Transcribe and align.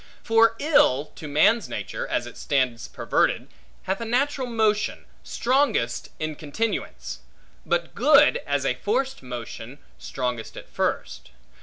For 0.23 0.55
ill, 0.57 1.11
to 1.13 1.27
man's 1.27 1.69
nature, 1.69 2.07
as 2.07 2.25
it 2.25 2.35
stands 2.35 2.87
perverted, 2.87 3.47
hath 3.83 4.01
a 4.01 4.05
natural 4.05 4.47
motion, 4.47 5.05
strongest 5.23 6.09
in 6.17 6.35
continuance; 6.35 7.19
but 7.67 7.93
good, 7.93 8.37
as 8.47 8.65
a 8.65 8.73
forced 8.73 9.21
motion, 9.21 9.77
strongest 9.99 10.57
at 10.57 10.67
first. 10.67 11.29